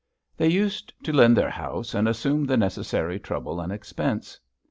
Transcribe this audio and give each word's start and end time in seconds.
They 0.35 0.47
used 0.49 0.93
to 1.03 1.13
lend 1.13 1.37
their 1.37 1.51
house 1.51 1.93
and 1.93 2.07
assume 2.07 2.45
the 2.45 2.57
necessary 2.57 3.19
trouble 3.19 3.61
and 3.61 3.71
expense. 3.71 4.39